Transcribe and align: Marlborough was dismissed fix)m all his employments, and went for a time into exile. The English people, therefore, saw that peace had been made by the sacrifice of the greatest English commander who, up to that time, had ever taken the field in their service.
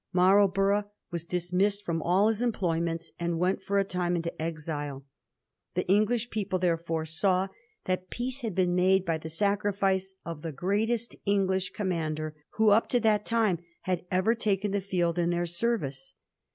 Marlborough 0.13 0.85
was 1.11 1.25
dismissed 1.25 1.85
fix)m 1.85 2.01
all 2.03 2.27
his 2.27 2.41
employments, 2.41 3.11
and 3.19 3.37
went 3.37 3.61
for 3.61 3.77
a 3.77 3.83
time 3.83 4.15
into 4.15 4.41
exile. 4.41 5.05
The 5.75 5.87
English 5.87 6.31
people, 6.31 6.57
therefore, 6.57 7.05
saw 7.05 7.49
that 7.85 8.09
peace 8.09 8.41
had 8.41 8.55
been 8.55 8.73
made 8.73 9.05
by 9.05 9.19
the 9.19 9.29
sacrifice 9.29 10.15
of 10.25 10.41
the 10.41 10.51
greatest 10.51 11.15
English 11.27 11.69
commander 11.73 12.35
who, 12.55 12.69
up 12.69 12.89
to 12.89 12.99
that 13.01 13.27
time, 13.27 13.59
had 13.81 14.03
ever 14.09 14.33
taken 14.33 14.71
the 14.71 14.81
field 14.81 15.19
in 15.19 15.29
their 15.29 15.45
service. 15.45 16.15